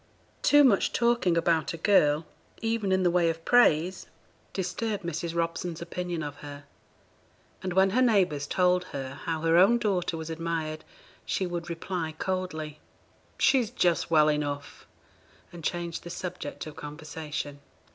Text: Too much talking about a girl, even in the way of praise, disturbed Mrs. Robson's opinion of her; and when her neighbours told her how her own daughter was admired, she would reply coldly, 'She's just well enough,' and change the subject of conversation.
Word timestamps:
Too 0.41 0.63
much 0.63 0.93
talking 0.93 1.37
about 1.37 1.73
a 1.75 1.77
girl, 1.77 2.25
even 2.59 2.91
in 2.91 3.03
the 3.03 3.11
way 3.11 3.29
of 3.29 3.45
praise, 3.45 4.07
disturbed 4.51 5.03
Mrs. 5.03 5.35
Robson's 5.35 5.79
opinion 5.79 6.23
of 6.23 6.37
her; 6.37 6.63
and 7.61 7.73
when 7.73 7.91
her 7.91 8.01
neighbours 8.01 8.47
told 8.47 8.85
her 8.85 9.13
how 9.25 9.41
her 9.41 9.57
own 9.57 9.77
daughter 9.77 10.17
was 10.17 10.31
admired, 10.31 10.83
she 11.23 11.45
would 11.45 11.69
reply 11.69 12.15
coldly, 12.17 12.79
'She's 13.37 13.69
just 13.69 14.09
well 14.09 14.27
enough,' 14.29 14.87
and 15.53 15.63
change 15.63 16.01
the 16.01 16.09
subject 16.09 16.65
of 16.65 16.75
conversation. 16.75 17.59